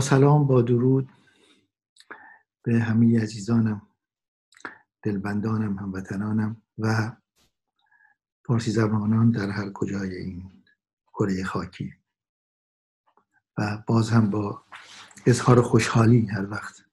سلام 0.00 0.46
با 0.46 0.62
درود 0.62 1.08
به 2.62 2.80
همه 2.80 3.22
عزیزانم 3.22 3.82
دلبندانم 5.02 5.78
هموطنانم 5.78 6.62
و 6.78 7.16
فارسی 8.46 8.70
زبانان 8.70 9.30
در 9.30 9.50
هر 9.50 9.72
کجای 9.72 10.16
این 10.16 10.64
کره 11.14 11.44
خاکی. 11.44 11.94
و 13.58 13.82
باز 13.86 14.10
هم 14.10 14.30
با 14.30 14.64
اظهار 15.26 15.62
خوشحالی 15.62 16.26
هر 16.26 16.50
وقت 16.50 16.84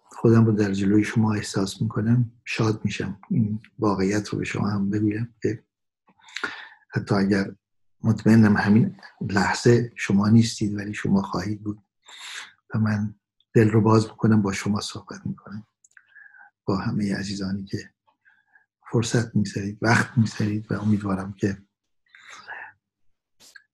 خودم 0.00 0.44
رو 0.44 0.52
در 0.52 0.72
جلوی 0.72 1.04
شما 1.04 1.34
احساس 1.34 1.82
می‌کنم 1.82 2.32
شاد 2.44 2.84
میشم 2.84 3.20
این 3.30 3.60
واقعیت 3.78 4.28
رو 4.28 4.38
به 4.38 4.44
شما 4.44 4.68
هم 4.68 4.90
بگویم 4.90 5.34
که 5.42 5.64
حتی 6.94 7.14
اگر 7.14 7.56
مطمئنم 8.02 8.56
همین 8.56 8.96
لحظه 9.20 9.92
شما 9.96 10.28
نیستید 10.28 10.76
ولی 10.76 10.94
شما 10.94 11.22
خواهید 11.22 11.62
بود. 11.62 11.82
و 12.74 12.78
من 12.78 13.14
دل 13.54 13.70
رو 13.70 13.80
باز 13.80 14.04
می‌کنم 14.04 14.42
با 14.42 14.52
شما 14.52 14.80
صحبت 14.80 15.26
می‌کنم. 15.26 15.66
با 16.64 16.76
همه 16.76 17.16
عزیزانی 17.16 17.64
که 17.64 17.90
فرصت 18.92 19.36
می‌ذارید 19.36 19.78
وقت 19.82 20.18
می‌ذارید 20.18 20.72
و 20.72 20.80
امیدوارم 20.80 21.32
که 21.32 21.62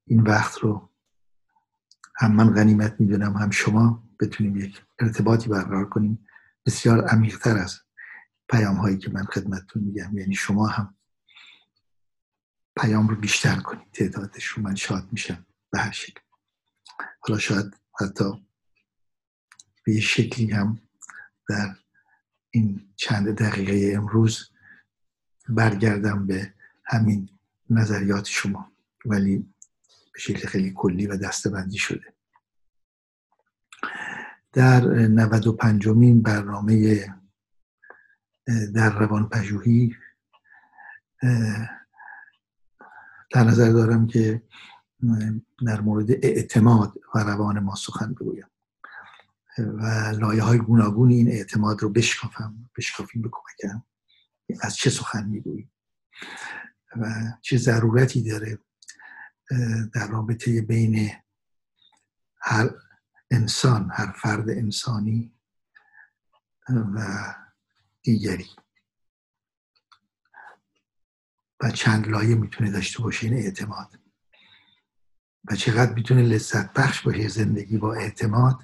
این 0.06 0.20
وقت 0.20 0.58
رو 0.58 0.92
هم 2.16 2.32
من 2.32 2.54
غنیمت 2.54 3.00
می‌دونم 3.00 3.36
هم 3.36 3.50
شما 3.50 4.08
بتونیم 4.20 4.56
یک 4.56 4.82
ارتباطی 4.98 5.48
برقرار 5.48 5.88
کنیم. 5.88 6.26
بسیار 6.66 7.04
عمیقتر 7.04 7.56
از 7.56 7.78
پیام 8.48 8.76
هایی 8.76 8.98
که 8.98 9.10
من 9.10 9.24
خدمتتون 9.24 9.82
میگم. 9.82 10.18
یعنی 10.18 10.34
شما 10.34 10.66
هم 10.66 10.94
پیام 12.76 13.08
رو 13.08 13.16
بیشتر 13.16 13.56
کنید 13.56 13.90
تعدادش 13.92 14.44
رو 14.44 14.62
من 14.62 14.74
شاد 14.74 15.08
میشم 15.12 15.46
به 15.70 15.78
هر 15.78 15.90
شکل. 15.90 16.20
حالا 17.20 17.38
شاید 17.38 17.76
حتی 18.00 18.46
به 19.84 19.92
یه 19.92 20.00
شکلی 20.00 20.50
هم 20.50 20.80
در 21.48 21.76
این 22.50 22.88
چند 22.96 23.42
دقیقه 23.42 23.96
امروز 23.96 24.50
برگردم 25.48 26.26
به 26.26 26.54
همین 26.84 27.28
نظریات 27.70 28.24
شما 28.24 28.72
ولی 29.04 29.38
به 30.12 30.18
شکل 30.18 30.48
خیلی 30.48 30.72
کلی 30.76 31.06
و 31.06 31.16
دستبندی 31.16 31.78
شده. 31.78 32.12
در 34.52 34.80
95 34.80 35.88
مین 35.88 36.22
برنامه 36.22 37.06
در 38.74 38.98
روان 38.98 39.28
پژوهی 39.28 39.96
در 43.30 43.44
نظر 43.44 43.72
دارم 43.72 44.06
که 44.06 44.42
در 45.66 45.80
مورد 45.80 46.10
اعتماد 46.10 46.94
و 47.14 47.18
روان 47.18 47.58
ما 47.58 47.74
سخن 47.74 48.14
بگویم. 48.14 48.46
و 49.58 49.84
لایه 50.18 50.42
های 50.42 50.58
گوناگون 50.58 51.10
این 51.10 51.28
اعتماد 51.28 51.82
رو 51.82 51.88
بشکافم 51.88 52.70
بشکافیم 52.76 53.22
به 53.22 53.30
کمکم. 53.32 53.82
از 54.60 54.76
چه 54.76 54.90
سخن 54.90 55.28
می‌گوییم؟ 55.28 55.72
و 56.96 57.04
چه 57.42 57.56
ضرورتی 57.56 58.22
داره 58.22 58.58
در 59.94 60.08
رابطه 60.08 60.62
بین 60.62 61.10
هر 62.40 62.70
انسان 63.30 63.90
هر 63.92 64.12
فرد 64.12 64.50
انسانی 64.50 65.34
و 66.68 67.06
دیگری؟ 68.02 68.46
و 71.60 71.70
چند 71.70 72.08
لایه 72.08 72.34
می‌تونه 72.34 72.70
داشته 72.70 73.02
باشه 73.02 73.26
این 73.26 73.36
اعتماد. 73.36 73.98
و 75.50 75.54
چقدر 75.56 75.94
می‌تونه 75.94 76.22
لذت 76.22 76.72
بخش 76.72 77.02
باشه 77.02 77.28
زندگی 77.28 77.78
با 77.78 77.94
اعتماد 77.94 78.58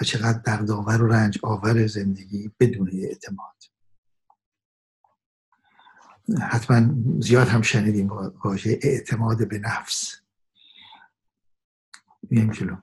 و 0.00 0.04
چقدر 0.04 0.38
دردآور 0.38 1.02
و 1.02 1.06
رنج 1.06 1.38
آور 1.42 1.86
زندگی 1.86 2.50
بدون 2.60 2.90
اعتماد. 2.92 3.56
حتما 6.40 6.94
زیاد 7.20 7.48
هم 7.48 7.62
شنیدیم 7.62 8.08
واژه 8.44 8.78
اعتماد 8.82 9.48
به 9.48 9.58
نفس. 9.58 10.16
میگم 12.30 12.50
جلو. 12.50 12.76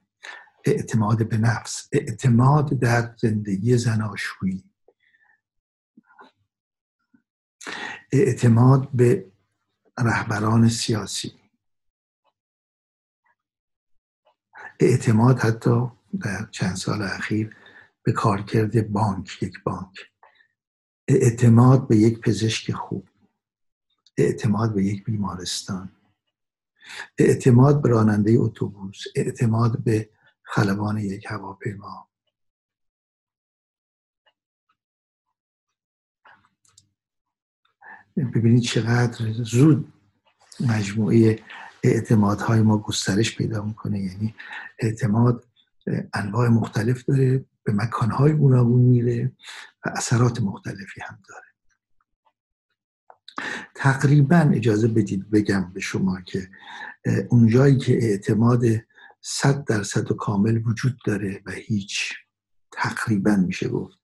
اعتماد 0.66 1.30
به 1.30 1.38
نفس. 1.38 1.90
اعتماد 1.92 2.80
در 2.80 3.16
زندگی 3.18 3.78
زناشویی. 3.78 4.64
اعتماد 8.12 8.92
به 8.92 9.32
رهبران 10.00 10.70
سیاسی. 10.70 11.34
اعتماد 14.80 15.40
حتی 15.40 15.92
در 16.20 16.48
چند 16.52 16.76
سال 16.76 17.02
اخیر 17.02 17.56
به 18.04 18.12
کارکرد 18.12 18.92
بانک 18.92 19.44
یک 19.44 19.64
بانک. 19.64 19.96
اعتماد 21.08 21.88
به 21.88 21.98
یک 21.98 22.20
پزشک 22.20 22.72
خوب. 22.72 23.10
اعتماد 24.18 24.76
به 24.76 24.84
یک 24.84 25.04
بیمارستان. 25.04 25.92
اعتماد 27.18 27.82
به 27.82 27.90
راننده 27.90 28.36
اتوبوس. 28.40 29.04
اعتماد 29.16 29.84
به 29.84 30.10
خلبان 30.44 30.98
یک 30.98 31.26
هواپیما. 31.26 32.09
ببینید 38.26 38.64
چقدر 38.64 39.32
زود 39.32 39.94
مجموعه 40.60 41.40
اعتمادهای 41.84 42.62
ما 42.62 42.78
گسترش 42.78 43.36
پیدا 43.36 43.64
می‌کنه. 43.64 44.00
یعنی 44.00 44.36
اعتماد 44.80 45.46
انواع 46.14 46.48
مختلف 46.48 47.04
داره 47.04 47.46
به 47.64 47.74
مکانهای 47.74 48.34
گوناگون 48.34 48.82
میره 48.82 49.32
و 49.86 49.90
اثرات 49.96 50.42
مختلفی 50.42 51.02
هم 51.02 51.20
داره. 51.30 51.46
تقریبا 53.76 54.52
اجازه 54.54 54.88
بدید 54.88 55.30
بگم 55.30 55.72
به 55.74 55.80
شما 55.80 56.22
که 56.22 56.50
اونجایی 57.30 57.78
که 57.78 57.94
اعتماد 57.94 58.64
صد 59.22 59.64
درصد 59.64 60.12
و 60.12 60.16
کامل 60.16 60.62
وجود 60.66 60.98
داره 61.06 61.42
و 61.46 61.52
هیچ 61.52 62.14
تقریبا 62.72 63.36
میشه 63.36 63.70
گفت 63.70 63.98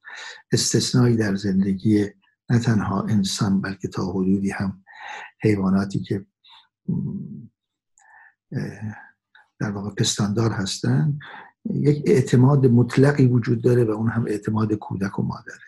استثنایی 0.52 1.16
در 1.16 1.36
زندگی 1.36 2.10
نه 2.50 2.60
تنها 2.60 3.02
انسان 3.02 3.62
بلکه 3.62 3.88
تا 3.88 4.12
حدودی 4.12 4.52
هم 4.52 4.84
حیواناتی 5.42 6.00
که 6.00 6.26
در 9.60 9.72
واقع 9.72 9.90
پستاندار 9.90 10.52
هستن. 10.52 11.20
یک 11.66 12.04
اعتماد 12.06 12.66
مطلقی 12.66 13.26
وجود 13.26 13.64
داره 13.64 13.84
و 13.84 13.92
اون 13.92 14.10
هم 14.10 14.26
اعتماد 14.28 14.74
کودک 14.74 15.20
و 15.20 15.24
مادره 15.24 15.60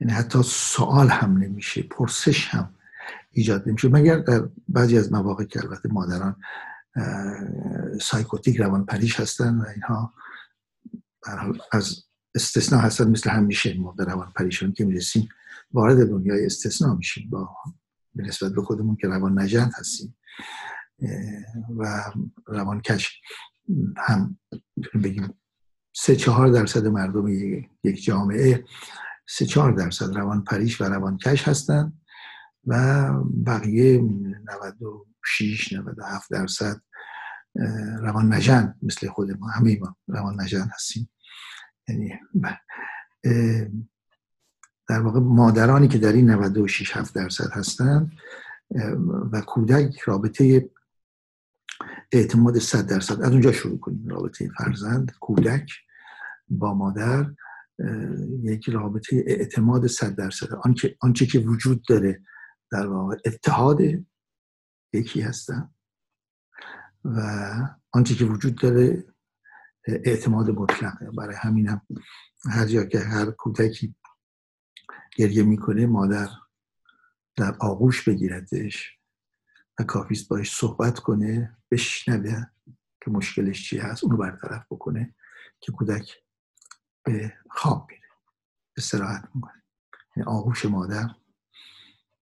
یعنی 0.00 0.12
حتی 0.12 0.42
سوال 0.42 1.08
هم 1.08 1.38
نمیشه 1.38 1.82
پرسش 1.82 2.48
هم 2.48 2.74
ایجاد 3.30 3.68
نمیشه. 3.68 3.88
مگر 3.88 4.16
در 4.16 4.48
بعضی 4.68 4.98
از 4.98 5.12
مواقع 5.12 5.44
که 5.44 5.60
البته 5.60 5.88
مادران 5.88 6.36
سایکوتیک 8.00 8.60
روان 8.60 8.86
پریش 8.86 9.20
هستن 9.20 9.58
و 9.58 9.64
اینها 9.74 10.14
از 11.72 12.04
استثناء 12.34 12.80
هستن 12.80 13.10
مثل 13.10 13.30
همیشه 13.30 13.78
ما 13.78 13.92
به 13.92 14.04
روان 14.04 14.32
پریشان 14.36 14.72
که 14.72 14.84
می‌رسیم 14.84 15.28
وارد 15.72 16.08
دنیای 16.08 16.46
استثناء 16.46 16.94
میشیم. 16.94 17.30
با 17.30 17.48
به 18.14 18.22
نسبت 18.22 18.52
به 18.52 18.62
خودمون 18.62 18.96
که 18.96 19.08
روان 19.08 19.40
نجند 19.40 19.72
هستیم 19.74 20.16
و 21.78 22.04
روانکش 22.46 23.20
هم 23.96 24.38
بگیم 25.04 25.34
سه 25.96 26.16
چهار 26.16 26.48
درصد 26.48 26.86
مردم 26.86 27.28
یک 27.84 28.04
جامعه 28.04 28.64
سه 29.28 29.46
چهار 29.46 29.72
درصد 29.72 30.16
روان 30.16 30.44
پریش 30.44 30.80
و 30.80 30.84
روانکش 30.84 31.48
هستند 31.48 32.00
و 32.66 33.10
بقیه 33.46 34.00
96 34.00 35.72
97 35.72 36.30
درصد 36.30 36.80
روان 38.00 38.34
نجند 38.34 38.78
مثل 38.82 39.08
خود 39.08 39.30
ما. 39.30 39.48
همه 39.48 39.78
ما 39.80 39.96
روان 40.08 40.40
نجند 40.40 40.70
هستیم. 40.74 41.08
یعنی 41.88 42.18
در 44.88 45.00
واقع 45.00 45.20
مادرانی 45.20 45.88
که 45.88 45.98
در 45.98 46.12
این 46.12 46.30
96 46.30 46.96
7 46.96 47.14
درصد 47.14 47.52
هستند 47.52 48.12
و 49.32 49.40
کودک 49.40 49.98
رابطه 49.98 50.70
اعتماد 52.12 52.58
100 52.58 52.86
درصد. 52.86 53.22
از 53.22 53.32
اونجا 53.32 53.52
شروع 53.52 53.78
کنیم 53.78 54.08
رابطه 54.08 54.48
فرزند 54.58 55.12
کودک 55.20 55.72
با 56.48 56.74
مادر 56.74 57.30
یک 58.42 58.68
رابطه 58.68 59.24
اعتماد 59.26 59.86
100 59.86 60.16
درصد. 60.16 60.52
آنچه 60.52 60.96
آنچه 61.00 61.26
که 61.26 61.38
وجود 61.38 61.82
داره 61.88 62.22
در 62.70 62.86
واقع 62.86 63.16
اتحاد 63.24 63.80
یکی 64.92 65.20
هستن 65.20 65.70
و 67.04 67.20
آنچه 67.92 68.14
که 68.14 68.24
وجود 68.24 68.54
داره 68.54 69.04
اعتماد 69.86 70.50
مطلقه 70.50 71.10
برای 71.10 71.36
همینم 71.36 71.86
هر 72.50 72.66
جا 72.66 72.84
که 72.84 73.00
هر 73.00 73.30
کودکی 73.30 73.94
گریه 75.16 75.42
می‌کنه 75.42 75.86
مادر 75.86 76.28
در 77.36 77.56
آغوش 77.60 78.08
بگیردش 78.08 78.98
و 79.78 79.82
کافیست 79.84 80.28
باش 80.28 80.56
صحبت 80.56 80.98
کنه 80.98 81.56
بشنوه 81.70 82.44
که 83.04 83.10
مشکلش 83.10 83.68
چی 83.68 83.78
هست 83.78 84.04
اونو 84.04 84.16
برطرف 84.16 84.66
بکنه 84.70 85.14
که 85.60 85.72
کودک 85.72 86.22
به 87.04 87.32
خواب 87.50 87.86
میره 87.90 88.08
استراحت 88.76 89.28
می‌کنه. 89.34 89.62
یعنی 90.16 90.28
آغوش 90.28 90.64
مادر 90.64 91.10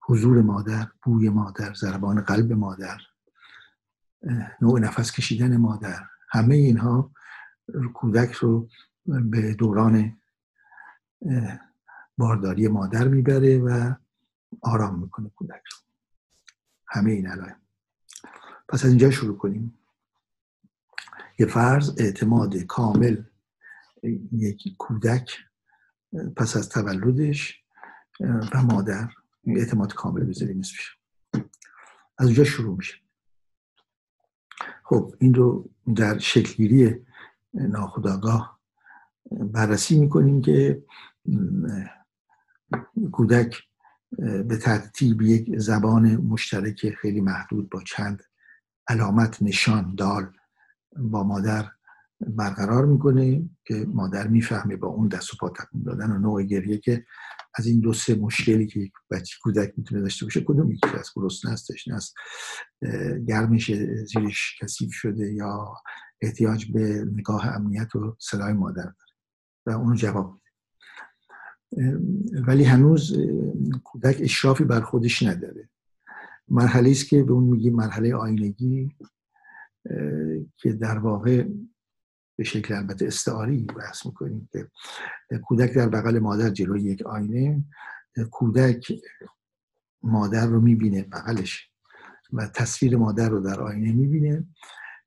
حضور 0.02 0.42
مادر 0.42 0.88
بوی 1.02 1.28
مادر 1.28 1.74
ضربان 1.74 2.20
قلب 2.20 2.52
مادر 2.52 3.00
نوع 4.60 4.80
نفس 4.80 5.12
کشیدن 5.12 5.56
مادر 5.56 6.06
همه 6.30 6.54
اینها 6.54 7.12
کودک 7.94 8.32
رو 8.32 8.68
به 9.06 9.54
دوران 9.54 10.20
بارداری 12.18 12.68
مادر 12.68 13.08
می‌بره 13.08 13.58
و 13.58 13.94
آرام 14.60 14.98
می‌کنه 14.98 15.28
کودک 15.28 15.62
رو. 15.72 15.78
همه 16.86 17.10
این 17.10 17.26
علائم. 17.26 17.60
پس 18.68 18.84
از 18.84 18.90
اینجا 18.90 19.10
شروع 19.10 19.36
کنیم. 19.38 19.78
یه 21.38 21.46
فرض 21.46 21.94
اعتماد 21.98 22.56
کامل 22.56 23.22
یک 24.32 24.76
کودک 24.78 25.38
پس 26.36 26.56
از 26.56 26.68
تولدش 26.68 27.62
و 28.54 28.62
مادر. 28.62 29.08
اعتماد 29.46 29.94
کامل 29.94 30.24
بذاریم 30.24 30.58
اسمش 30.58 30.98
از 32.18 32.26
اونجا 32.26 32.44
شروع 32.44 32.76
میشه. 32.76 32.94
خب 34.84 35.14
این 35.18 35.34
رو 35.34 35.70
در 35.96 36.18
شکلگیری 36.18 37.06
ناخداگاه 37.54 38.60
بررسی 39.30 40.00
می‌کنیم 40.00 40.42
که 40.42 40.82
کودک 43.12 43.56
به 44.18 44.56
ترتیب 44.62 45.22
یک 45.22 45.58
زبان 45.58 46.16
مشترک 46.16 46.90
خیلی 46.90 47.20
محدود 47.20 47.70
با 47.70 47.82
چند 47.82 48.22
علامت 48.88 49.42
نشان 49.42 49.94
دال 49.94 50.32
با 50.96 51.22
مادر 51.22 51.68
برقرار 52.20 52.86
می‌کنه 52.86 53.50
که 53.64 53.86
مادر 53.88 54.28
می‌فهمه 54.28 54.76
با 54.76 54.88
اون 54.88 55.08
دست 55.08 55.34
و 55.34 55.36
پا 55.40 55.48
تکون 55.48 55.82
دادن 55.82 56.10
و 56.10 56.18
نوع 56.18 56.42
گریه 56.42 56.78
که 56.78 57.04
از 57.54 57.66
این 57.66 57.80
دو 57.80 57.92
سه 57.92 58.14
مشکلی 58.14 58.66
که 58.66 58.90
بچه 59.10 59.36
کودک 59.42 59.72
می‌تونه 59.76 60.00
داشته 60.00 60.26
باشه 60.26 60.40
کدوم 60.40 60.72
یکی 60.72 60.88
از 60.98 61.10
گرسنه 61.16 61.52
است 61.52 61.72
تشنه 61.72 61.94
است 61.94 62.14
گرمش 63.26 63.72
زیرش 64.06 64.58
کثیف 64.60 64.92
شده 64.92 65.32
یا 65.32 65.74
احتیاج 66.22 66.72
به 66.72 67.04
نگاه 67.12 67.46
امنیت 67.46 67.96
و 67.96 68.16
صدای 68.18 68.52
مادر 68.52 68.82
داره. 68.82 68.96
و 69.66 69.70
اونو 69.70 69.94
جواب 69.94 70.32
میده. 70.32 70.42
ولی 72.46 72.64
هنوز 72.64 73.18
کودک 73.84 74.16
اشرافی 74.20 74.64
بر 74.64 74.80
خودش 74.80 75.22
نداره. 75.22 75.68
مرحله 76.48 76.90
است 76.90 77.08
که 77.08 77.22
به 77.22 77.32
اون 77.32 77.44
میگیم 77.44 77.74
مرحله 77.74 78.14
آینگی 78.14 78.96
که 80.56 80.72
در 80.72 80.98
واقع 80.98 81.48
به 82.38 82.44
شکل 82.44 82.74
البته 82.74 83.06
استعاری 83.06 83.62
بحث 83.62 84.06
می‌کنیم 84.06 84.48
که 84.52 84.68
کودک 85.44 85.74
در 85.74 85.88
بغل 85.88 86.18
مادر 86.18 86.50
جلوی 86.50 86.82
یک 86.82 87.02
آینه 87.02 87.64
کودک 88.30 88.92
مادر 90.02 90.46
رو 90.46 90.60
می‌بینه 90.60 91.02
بغلش 91.02 91.70
و 92.32 92.46
تصویر 92.46 92.96
مادر 92.96 93.28
رو 93.28 93.40
در 93.40 93.60
آینه 93.60 93.92
می‌بینه. 93.92 94.46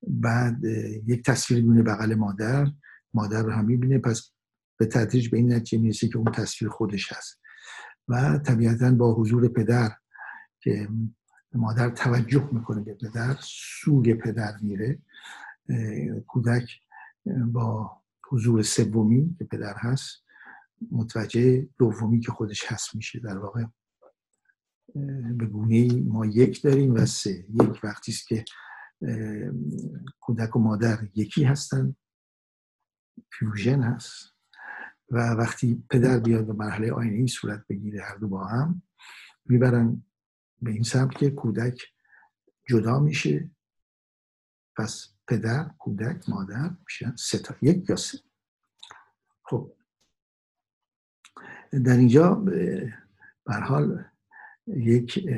بعد 0.07 0.63
یک 1.05 1.25
تصویر 1.25 1.63
می‌بینه 1.63 1.83
بغل 1.83 2.15
مادر. 2.15 2.67
مادر 3.13 3.43
رو 3.43 3.51
هم 3.51 3.65
می‌بینه. 3.65 3.99
پس 3.99 4.31
به 4.77 4.85
تدریج 4.85 5.29
به 5.29 5.37
این 5.37 5.53
نتیجه 5.53 5.77
می‌رسه 5.83 6.07
که 6.07 6.17
اون 6.17 6.31
تصویر 6.31 6.71
خودش 6.71 7.13
هست. 7.13 7.41
و 8.07 8.37
طبیعتا 8.37 8.91
با 8.91 9.13
حضور 9.13 9.47
پدر 9.47 9.91
که 10.59 10.89
مادر 11.53 11.89
توجه 11.89 12.49
می‌کنه 12.51 12.81
به 12.81 12.93
پدر 12.93 13.37
سوی 13.41 14.13
پدر 14.13 14.57
میره. 14.61 14.99
کودک 16.27 16.69
با 17.45 17.91
حضور 18.29 18.61
سومی 18.61 19.35
که 19.39 19.45
پدر 19.45 19.73
هست 19.77 20.23
متوجه 20.91 21.69
دومی 21.77 22.19
که 22.19 22.31
خودش 22.31 22.63
هست 22.67 22.95
میشه. 22.95 23.19
در 23.19 23.37
واقع 23.37 23.63
به 25.37 25.45
گونه 25.45 26.01
ما 26.01 26.25
یک 26.25 26.61
داریم 26.61 26.93
و 26.93 27.05
سه. 27.05 27.45
یک 27.49 27.83
وقتی 27.83 28.11
است 28.11 28.27
که 28.27 28.45
کودک 30.19 30.55
و 30.55 30.59
مادر 30.59 31.07
یکی 31.15 31.43
هستن. 31.43 31.95
فیوژن 33.31 33.83
هست. 33.83 34.35
و 35.11 35.17
وقتی 35.17 35.83
پدر 35.89 36.19
بیاد 36.19 36.47
به 36.47 36.53
مرحله 36.53 36.91
آینه 36.91 37.15
ای 37.15 37.27
صورت 37.27 37.67
بگیره 37.67 38.03
هر 38.03 38.15
دو 38.15 38.27
با 38.27 38.45
هم 38.45 38.81
می‌برن 39.45 40.03
به 40.61 40.71
این 40.71 40.83
سمت 40.83 41.17
که 41.17 41.29
کودک 41.29 41.81
جدا 42.69 42.99
میشه. 42.99 43.51
پس 44.77 45.15
پدر 45.27 45.71
کودک 45.79 46.29
مادر 46.29 46.69
میشن 46.85 47.15
سه 47.15 47.39
تا 47.39 47.55
یک 47.61 47.89
یا 47.89 47.95
سه. 47.95 48.17
خب. 49.43 49.75
در 51.85 51.97
اینجا 51.97 52.35
به 52.35 52.93
حال 53.47 54.03
یک 54.67 55.29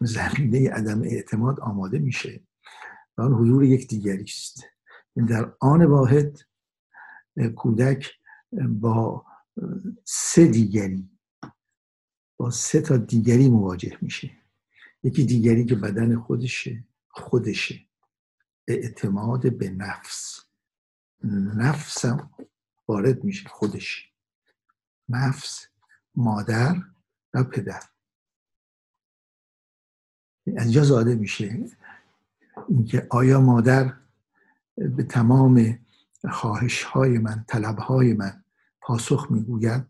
زمینه 0.00 0.70
عدم 0.70 1.02
اعتماد 1.02 1.60
آماده 1.60 1.98
میشه. 1.98 2.47
و 3.18 3.22
آن 3.22 3.32
حضور 3.32 3.64
یک 3.64 3.88
دیگری 3.88 4.24
است. 4.24 4.64
در 5.28 5.54
آن 5.60 5.84
واحد 5.84 6.38
کودک 7.56 8.10
با 8.68 9.26
سه 10.04 10.46
دیگری 10.46 11.10
با 12.36 12.50
سه 12.50 12.80
تا 12.80 12.96
دیگری 12.96 13.48
مواجه 13.48 13.98
میشه. 14.00 14.30
یکی 15.02 15.24
دیگری 15.24 15.64
که 15.64 15.74
بدن 15.74 16.20
خودشه 16.20 16.84
خودشه. 17.08 17.86
اعتماد 18.68 19.58
به 19.58 19.70
نفس. 19.70 20.40
نفسم 21.56 22.30
وارد 22.88 23.24
میشه 23.24 23.48
خودش. 23.48 24.12
نفس 25.08 25.66
مادر 26.14 26.76
و 27.34 27.44
پدر. 27.44 27.82
از 30.56 30.64
اینجا 30.64 30.84
زاده 30.84 31.14
میشه. 31.14 31.66
اینکه 32.68 33.06
آیا 33.10 33.40
مادر 33.40 33.92
به 34.76 35.02
تمام 35.02 35.78
خواهش 36.30 36.82
های 36.82 37.18
من 37.18 37.44
طلب 37.48 37.78
های 37.78 38.14
من 38.14 38.44
پاسخ 38.80 39.26
می‌گوید؟ 39.30 39.86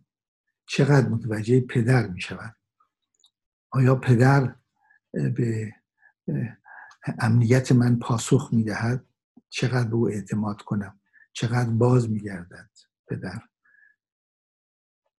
چقدر 0.66 1.08
متوجه 1.08 1.60
پدر 1.60 2.06
می‌شود؟ 2.06 2.56
آیا 3.70 3.94
پدر 3.94 4.54
به 5.12 5.74
امنیت 7.18 7.72
من 7.72 7.98
پاسخ 7.98 8.48
می‌دهد؟ 8.52 9.04
چقدر 9.48 9.88
به 9.88 9.94
او 9.94 10.08
اعتماد 10.08 10.62
کنم؟ 10.62 11.00
چقدر 11.32 11.70
باز 11.70 12.10
میگردد 12.10 12.70
پدر؟ 13.08 13.40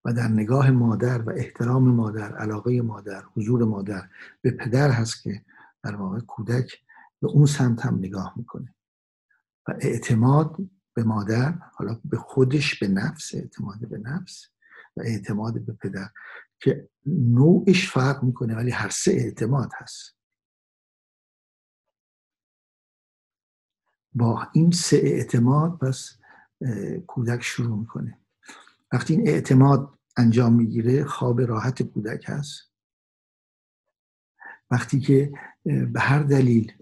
و 0.04 0.12
در 0.12 0.28
نگاه 0.28 0.70
مادر 0.70 1.22
و 1.22 1.30
احترام 1.30 1.88
مادر 1.88 2.36
علاقه 2.36 2.82
مادر 2.82 3.22
حضور 3.36 3.64
مادر 3.64 4.08
به 4.40 4.50
پدر 4.50 4.90
هست 4.90 5.22
که 5.22 5.44
در 5.82 5.96
واقع 5.96 6.20
کودک 6.20 6.82
به 7.22 7.28
اون 7.28 7.46
سمت 7.46 7.86
هم 7.86 7.94
نگاه 7.94 8.32
می‌کنه. 8.36 8.74
و 9.68 9.74
اعتماد 9.80 10.56
به 10.94 11.04
مادر 11.04 11.52
حالا 11.52 12.00
به 12.04 12.16
خودش 12.16 12.78
به 12.78 12.88
نفس 12.88 13.34
اعتماد 13.34 13.88
به 13.88 13.98
نفس 13.98 14.46
و 14.96 15.00
اعتماد 15.00 15.60
به 15.66 15.72
پدر 15.72 16.10
که 16.60 16.88
نوعش 17.06 17.90
فرق 17.90 18.22
می‌کنه 18.22 18.56
ولی 18.56 18.70
هر 18.70 18.88
سه 18.88 19.10
اعتماد 19.10 19.70
هست. 19.76 20.16
با 24.14 24.48
این 24.52 24.70
سه 24.70 24.96
اعتماد 24.96 25.78
پس 25.78 26.18
کودک 27.06 27.42
شروع 27.42 27.78
می‌کنه. 27.78 28.18
وقتی 28.92 29.14
این 29.14 29.28
اعتماد 29.28 29.98
انجام 30.16 30.54
می‌گیره 30.54 31.04
خواب 31.04 31.40
راحت 31.40 31.82
کودک 31.82 32.24
هست. 32.26 32.72
وقتی 34.70 35.00
که 35.00 35.32
به 35.64 36.00
هر 36.00 36.22
دلیل 36.22 36.72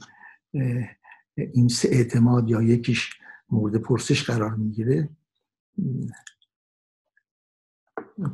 این 1.35 1.69
سه 1.69 1.89
اعتماد 1.89 2.51
یا 2.51 2.63
یکیش 2.63 3.19
مورد 3.51 3.77
پرسش 3.77 4.25
قرار 4.25 4.55
می‌گیره. 4.55 5.09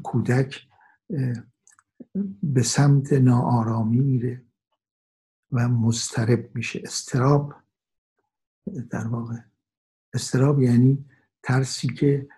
کودک 0.02 0.68
به 2.42 2.62
سمت 2.62 3.12
ناآرامی 3.12 4.00
میره 4.00 4.42
و 5.52 5.68
مضطرب 5.68 6.50
میشه. 6.54 6.80
استراب 6.84 7.54
در 8.90 9.06
واقع 9.06 9.36
استراب 10.14 10.62
یعنی 10.62 11.04
ترسی 11.42 11.88
که 11.88 12.28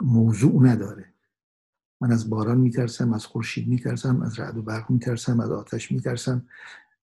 موضوع 0.00 0.62
نداره. 0.62 1.12
من 2.00 2.12
از 2.12 2.30
باران 2.30 2.58
میترسم 2.58 3.12
از 3.12 3.26
خورشید 3.26 3.68
میترسم 3.68 4.22
از 4.22 4.38
رعد 4.38 4.56
و 4.56 4.62
برق 4.62 4.90
میترسم 4.90 5.40
از 5.40 5.50
آتش 5.50 5.92
میترسم. 5.92 6.48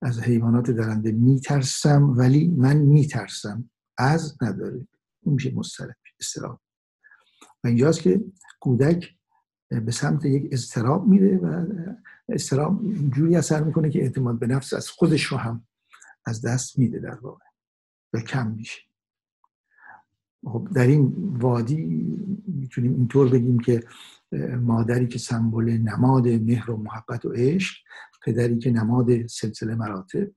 از 0.04 0.20
حیوانات 0.20 0.72
درنده 0.72 1.12
میترسم 1.12 2.14
ولی 2.18 2.48
من 2.48 2.78
میترسم. 2.78 3.70
از 3.98 4.38
نداره. 4.42 4.88
اون 5.24 5.36
میشه 5.36 5.56
مسترب 5.56 5.96
استراب 6.20 6.62
و 7.64 7.68
اینجاست 7.68 8.02
که 8.02 8.22
کودک 8.60 9.10
به 9.70 9.92
سمت 9.92 10.26
یک 10.26 10.50
استراب 10.52 11.08
میره 11.08 11.38
و 11.38 11.66
استراب 12.30 12.94
جوری 13.16 13.36
اثر 13.36 13.64
می‌کنه 13.64 13.90
که 13.90 14.02
اعتماد 14.02 14.40
به 14.40 14.48
نفس 14.48 14.74
از 14.74 14.90
خودش 14.90 15.24
رو 15.24 15.38
هم 15.38 15.68
از 16.26 16.42
دست 16.42 16.80
میده 16.80 17.00
در 17.00 17.20
واقع. 17.20 17.46
و 18.14 18.20
کم 18.20 18.52
میشه. 18.52 18.82
خب 20.46 20.68
در 20.76 20.88
این 20.88 21.14
وادی 21.18 21.86
می‌تونیم 22.48 22.94
اینطور 22.94 23.30
بگیم 23.30 23.60
که 23.60 23.84
مادری 24.62 25.08
که 25.08 25.20
سمبل 25.20 25.70
نماد 25.70 26.28
مهر 26.28 26.72
و 26.72 26.78
محبت 26.78 27.26
و 27.26 27.32
عشق 27.36 27.76
پدری 28.24 28.60
که 28.60 28.72
نماد 28.72 29.28
سلسله 29.28 29.76
مراتب 29.76 30.32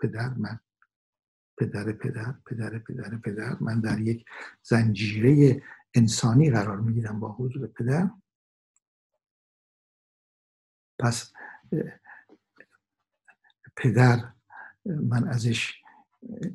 پدر 0.00 0.34
من. 0.34 0.60
پدر 1.58 1.92
پدر 1.92 2.34
پدر 2.46 2.78
پدر 2.78 3.18
پدر. 3.18 3.56
من 3.60 3.80
در 3.80 4.00
یک 4.00 4.24
زنجیره 4.62 5.62
انسانی 5.94 6.50
قرار 6.50 6.80
می‌گیرم 6.80 7.20
با 7.20 7.32
حضور 7.32 7.66
پدر. 7.66 8.10
پس 10.98 11.32
پدر 13.76 14.32
من 14.84 15.28
ازش 15.28 15.82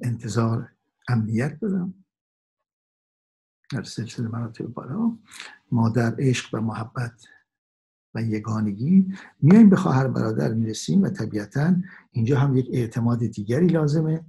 انتظار 0.02 0.72
امنیت 1.08 1.60
دارم. 1.60 2.06
در 3.72 3.84
سلسله 3.84 4.28
مراتب 4.28 4.66
بالا. 4.66 5.18
مادر 5.72 6.16
عشق 6.20 6.54
و 6.54 6.58
محبت. 6.62 7.28
و 8.16 8.22
یگانگی 8.22 9.14
میایم 9.42 9.70
به 9.70 9.76
خواهر 9.76 10.08
برادر 10.08 10.54
می‌رسیم 10.54 11.04
و 11.04 11.10
طبیعتا 11.10 11.76
اینجا 12.12 12.40
هم 12.40 12.58
یک 12.58 12.70
اعتماد 12.74 13.26
دیگری 13.26 13.68
لازمه 13.68 14.26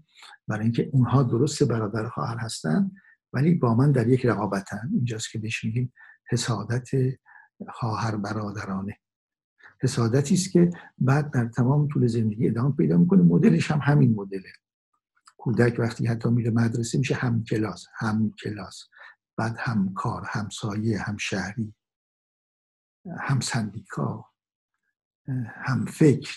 برای 0.49 0.63
اینکه 0.63 0.91
اونها 0.93 1.23
درست 1.23 1.63
برادر 1.63 2.09
خواهر 2.09 2.37
هستن 2.37 2.91
ولی 3.33 3.55
با 3.55 3.75
من 3.75 3.93
در 3.93 4.09
یک 4.09 4.27
رقابتن. 4.27 4.91
اینجاست 4.93 5.31
که 5.31 5.39
بهش 5.39 5.65
میگیم 5.65 5.93
حسادت 6.31 6.89
خواهر 7.69 8.17
برادرانه. 8.17 8.97
حسادتی 9.81 10.35
است 10.35 10.51
که 10.51 10.71
بعد 10.99 11.31
در 11.31 11.49
تمام 11.49 11.89
طول 11.89 12.07
زندگی 12.07 12.49
ادامه 12.49 12.77
پیدا 12.77 12.97
می‌کنه. 12.99 13.23
مدلش 13.23 13.71
هم 13.71 13.81
همین 13.83 14.15
مدله. 14.15 14.53
کودک 15.37 15.77
وقتی 15.79 16.07
حتی 16.07 16.31
میره 16.31 16.51
مدرسه 16.51 16.99
میشه 16.99 17.15
هم 17.15 17.45
کلاس 17.45 17.87
هم 17.95 18.35
کلاس 18.43 18.85
بعد 19.37 19.57
همکار 19.59 20.23
همسایه 20.27 20.99
هم 20.99 21.17
شهری 21.17 21.75
هم 23.21 23.41
سندیکا 23.41 24.31
هم 25.47 25.85
فکر 25.85 26.37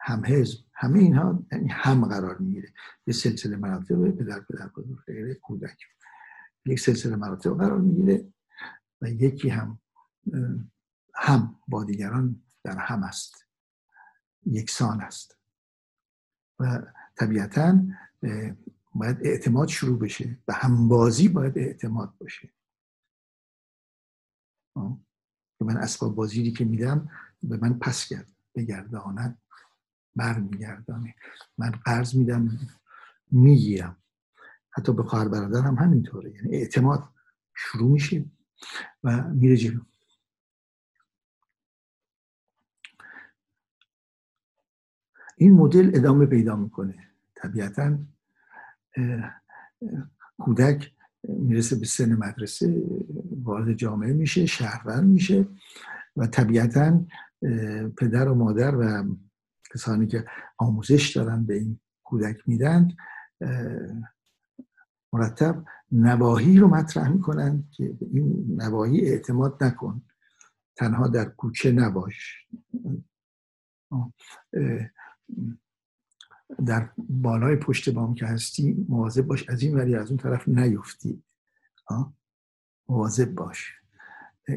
هم 0.00 0.24
حزب 0.26 0.58
همه 0.72 0.98
اینها 0.98 1.46
یعنی 1.52 1.68
هم 1.68 2.04
قرار 2.04 2.38
می‌گیره. 2.38 2.72
یه 3.06 3.14
سلسله 3.14 3.56
مراتب 3.56 4.10
پدر 4.10 4.40
پدر 4.40 4.68
بزرگ 4.68 5.04
غیره 5.06 5.34
کودک. 5.34 5.78
یک 6.66 6.80
سلسله 6.80 7.16
مراتب 7.16 7.58
قرار 7.58 7.78
می‌گیره 7.78 8.32
و 9.00 9.08
یکی 9.08 9.48
هم 9.48 9.78
هم 11.14 11.58
با 11.68 11.84
دیگران 11.84 12.42
در 12.64 12.78
هم 12.78 13.02
است. 13.02 13.46
یکسان 14.46 15.00
است. 15.00 15.38
و 16.58 16.82
طبیعتا 17.16 17.82
باید 18.94 19.16
اعتماد 19.20 19.68
شروع 19.68 19.98
بشه 19.98 20.38
و 20.48 20.52
همبازی 20.52 21.28
باید 21.28 21.58
اعتماد 21.58 22.14
باشه. 22.18 22.52
که 25.60 25.64
من 25.64 25.76
اسباب 25.76 26.14
بازی 26.14 26.52
که 26.52 26.64
میدم 26.64 27.10
به 27.42 27.56
من 27.56 27.78
پس 27.78 28.06
کرد 28.08 28.26
بگرداند 28.54 29.38
برمیگردانه 30.16 31.14
من 31.58 31.70
قرض 31.70 32.14
میدم 32.14 32.58
می‌گیرم. 33.30 33.96
حتی 34.70 34.92
به 34.92 35.02
خواهر 35.02 35.28
هم 35.62 35.74
همینطوره. 35.74 36.30
یعنی 36.30 36.56
اعتماد 36.56 37.08
شروع 37.54 37.90
میشه 37.90 38.24
و 39.04 39.22
میره 39.22 39.56
جلو. 39.56 39.80
این 45.36 45.52
مدل 45.52 45.90
ادامه 45.94 46.26
پیدا 46.26 46.56
می‌کنه. 46.56 47.08
طبیعتا 47.34 47.98
کودک 50.38 50.92
می‌رسه 51.28 51.76
به 51.76 51.86
سن 51.86 52.14
مدرسه 52.14 52.82
وارد 53.42 53.72
جامعه 53.72 54.12
میشه 54.12 54.46
شهروند 54.46 55.08
میشه 55.08 55.48
و 56.16 56.26
طبیعتا 56.26 57.06
پدر 57.96 58.28
و 58.28 58.34
مادر 58.34 58.76
و 58.76 59.16
کسانی 59.74 60.06
که 60.06 60.24
آموزش 60.58 61.16
دارن 61.16 61.46
به 61.46 61.54
این 61.54 61.80
کودک 62.04 62.36
میدن 62.46 62.88
مرتب 65.12 65.64
نواهی 65.92 66.58
رو 66.58 66.68
مطرح 66.68 67.08
می‌کنن 67.08 67.64
که 67.70 67.96
این 68.12 68.56
نواهی 68.60 69.00
اعتماد 69.00 69.64
نکن. 69.64 70.02
تنها 70.76 71.08
در 71.08 71.24
کوچه 71.24 71.72
نباش. 71.72 72.48
در 76.66 76.90
بالای 76.98 77.56
پشت 77.56 77.90
بام 77.90 78.14
که 78.14 78.26
هستی 78.26 78.86
مواظب 78.88 79.22
باش. 79.22 79.48
از 79.48 79.62
این 79.62 79.74
ولی 79.74 79.94
از 79.94 80.08
اون 80.08 80.18
طرف 80.18 80.48
نیفتی. 80.48 81.22
مواظب 82.88 83.34
باش. 83.34 83.72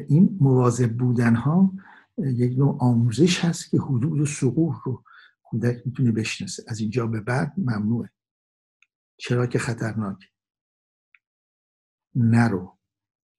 این 0.08 0.38
مواظب 0.40 0.96
بودن 0.96 1.34
ها 1.34 1.72
یک 2.18 2.58
نوع 2.58 2.76
آموزش 2.80 3.44
هست 3.44 3.70
که 3.70 3.78
حدود 3.78 4.20
و 4.20 4.26
سقوط 4.26 4.76
رو 4.84 5.04
کودک 5.42 5.82
می‌تونه 5.86 6.12
بشناسه. 6.12 6.64
از 6.68 6.80
اینجا 6.80 7.06
به 7.06 7.20
بعد 7.20 7.54
ممنوعه. 7.58 8.10
چرا 9.16 9.46
که 9.46 9.58
خطرناک. 9.58 10.32
نرو. 12.14 12.78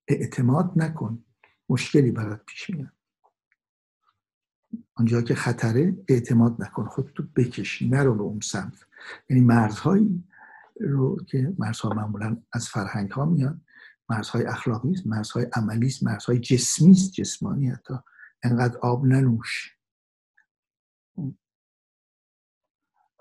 اعتماد 0.08 0.72
نکن. 0.76 1.24
مشکلی 1.68 2.10
برات 2.10 2.42
پیش 2.46 2.70
میاد. 2.70 2.95
آنجا 4.94 5.22
که 5.22 5.34
خطره 5.34 5.96
اعتماد 6.08 6.62
نکن 6.62 6.86
خودتو 6.86 7.22
بکش 7.36 7.82
نرو 7.82 8.14
به 8.14 8.22
اون 8.22 8.40
سمت. 8.40 8.74
یعنی 9.30 9.42
مرزهایی 9.44 10.24
رو 10.80 11.24
که 11.24 11.54
مرزها 11.58 11.90
معمولا 11.94 12.36
از 12.52 12.68
فرهنگ 12.68 13.10
ها 13.10 13.24
میاد 13.24 13.60
مرزهای 14.08 14.44
اخلاقی 14.44 14.90
است 14.90 15.06
مرزهای 15.06 15.46
عملی 15.52 15.86
است 15.86 16.02
مرزهای 16.02 16.38
جسمی 16.38 16.90
است 16.90 17.12
جسمانی 17.12 17.68
حتی. 17.68 17.94
انقدر 18.42 18.78
آب 18.78 19.06
ننوش. 19.06 19.76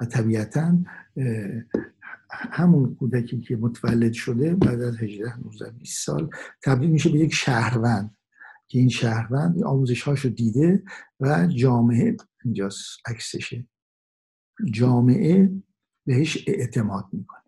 و 0.02 0.06
طبیعتا 0.06 0.78
همون 2.30 2.96
کودکی 2.96 3.42
که 3.42 3.56
متولد 3.56 4.14
شده 4.14 4.56
بعد 4.56 4.82
از 4.82 4.98
18 4.98 5.40
19 5.40 5.72
20 5.72 6.06
سال 6.06 6.30
تبدیل 6.64 6.90
میشه 6.90 7.10
به 7.10 7.20
یک 7.20 7.34
شهروند. 7.34 8.18
که 8.68 8.80
این 8.80 8.90
شهروند 8.90 9.64
آموزش 9.64 10.04
هاشو 10.04 10.30
دیده 10.30 10.84
و 11.20 11.48
جامعه 11.48 12.18
اینجاست 12.44 13.00
عکسشه. 13.06 13.68
جامعه 14.72 15.62
بهش 16.06 16.44
اعتماد 16.48 17.06
می‌کنه. 17.12 17.44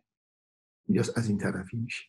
اینجاست 0.88 1.17
از 1.17 1.29
این 1.29 1.38
طرفی 1.38 1.77
میشه. 1.77 2.05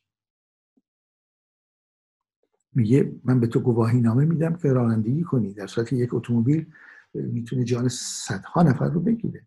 میگه 2.74 3.20
من 3.24 3.40
به 3.40 3.46
تو 3.46 3.60
گواهی 3.60 4.00
نامه 4.00 4.24
میدم 4.24 4.56
که 4.56 4.68
رانندگی 4.68 5.22
کنی. 5.22 5.54
در 5.54 5.66
صورتی 5.66 5.96
یک 5.96 6.14
اتومبیل 6.14 6.72
می‌تونه 7.14 7.64
جان 7.64 7.88
صدها 7.88 8.62
نفر 8.62 8.88
رو 8.88 9.00
بگیره. 9.00 9.46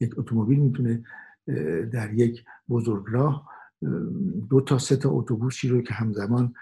یک 0.00 0.18
اتومبیل 0.18 0.58
می‌تونه 0.58 1.04
در 1.92 2.14
یک 2.14 2.44
بزرگراه 2.68 3.50
دو 4.50 4.60
تا 4.60 4.78
سه 4.78 4.96
تا 4.96 5.10
اتوبوسی 5.10 5.68
رو 5.68 5.82
که 5.82 5.94
همزمان 5.94 6.54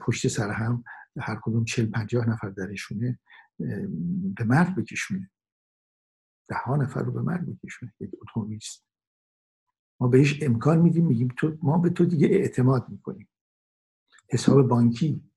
پشت 0.00 0.28
سر 0.28 0.50
هم 0.50 0.84
هر 1.20 1.40
کدوم 1.42 1.64
چل 1.64 1.86
پنجاه 1.86 2.28
نفر 2.28 2.48
درشونه 2.48 3.18
به 4.36 4.44
مرد 4.44 4.76
بکشونه. 4.76 5.30
ده 6.48 6.56
ها 6.56 6.76
نفر 6.76 7.02
رو 7.02 7.12
به 7.12 7.22
مرد 7.22 7.46
بکشونه 7.46 7.94
یک 8.00 8.10
اتومبیلیست 8.22 8.86
ما 10.00 10.08
بهش 10.08 10.42
امکان 10.42 10.78
میدیم 10.78 11.06
میگیم 11.06 11.28
تو 11.36 11.58
ما 11.62 11.78
به 11.78 11.90
تو 11.90 12.04
دیگه 12.04 12.28
اعتماد 12.28 12.88
می‌کنیم. 12.88 13.28
حساب 14.30 14.68
بانکی. 14.68 15.30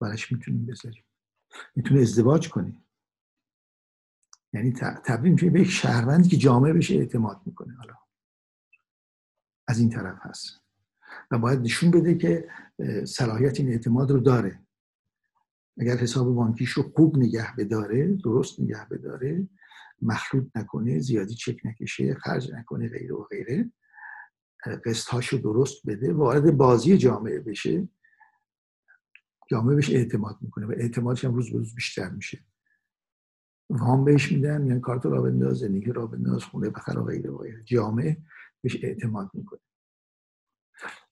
براش 0.00 0.32
می‌تونیم 0.32 0.66
بذاریم. 0.66 1.04
می‌تونه 1.76 2.00
ازدواج 2.00 2.48
کنیم 2.48 2.84
یعنی 4.52 4.72
تبدیل 5.04 5.32
میشه 5.32 5.50
به 5.50 5.60
یک 5.60 5.70
شهروندی 5.70 6.28
که 6.28 6.36
جامعه 6.36 6.72
بهش 6.72 6.90
اعتماد 6.90 7.42
می‌کنه. 7.46 7.74
حالا 7.74 7.94
از 9.68 9.78
این 9.78 9.90
طرف 9.90 10.18
هست. 10.20 10.60
و 11.30 11.38
باید 11.38 11.60
نشون 11.60 11.90
بده 11.90 12.14
که 12.14 12.48
صلاحیت 13.04 13.60
این 13.60 13.68
اعتماد 13.68 14.10
رو 14.10 14.20
داره. 14.20 14.60
اگر 15.80 15.96
حساب 15.96 16.34
بانکیش 16.34 16.70
رو 16.70 16.82
خوب 16.82 17.18
نگه 17.18 17.56
بداره 17.56 18.06
درست 18.06 18.60
نگه 18.60 18.88
بداره 18.90 19.48
مخلوط 20.02 20.46
نکنه 20.54 20.98
زیادی 20.98 21.34
چک 21.34 21.60
نکشه 21.64 22.14
خرج 22.14 22.52
نکنه 22.52 22.88
غیره 22.88 23.14
و 23.14 23.24
غیره 23.24 23.72
قسط 24.84 25.24
رو 25.24 25.38
درست 25.38 25.86
بده 25.86 26.12
وارد 26.12 26.56
بازی 26.56 26.98
جامعه 26.98 27.40
بشه 27.40 27.88
جامعه 29.50 29.74
بهش 29.74 29.90
اعتماد 29.90 30.38
می‌کنه 30.40 30.66
و 30.66 30.72
اعتمادش 30.76 31.24
هم 31.24 31.34
روز 31.34 31.52
به 31.52 31.58
روز 31.58 31.74
بیشتر 31.74 32.10
میشه. 32.10 32.44
وام 33.70 34.04
بهش 34.04 34.32
میدن 34.32 34.66
یعنی 34.66 34.80
کارت 34.80 35.06
را 35.06 35.22
بنداز 35.22 35.58
زندگی 35.58 35.92
را 35.92 36.06
بنداز 36.06 36.44
خونه 36.44 36.70
بخر 36.70 36.98
و 36.98 37.04
غیره 37.04 37.30
و 37.30 37.38
غیره. 37.38 37.64
جامعه 37.64 38.16
بهش 38.62 38.84
اعتماد 38.84 39.30
می‌کنه. 39.34 39.60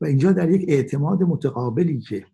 و 0.00 0.04
اینجا 0.04 0.32
در 0.32 0.50
یک 0.50 0.64
اعتماد 0.68 1.22
متقابلی 1.22 2.00
که 2.00 2.26